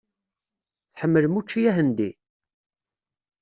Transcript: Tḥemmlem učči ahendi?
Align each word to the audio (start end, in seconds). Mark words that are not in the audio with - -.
Tḥemmlem 0.93 1.37
učči 1.39 1.61
ahendi? 1.69 2.11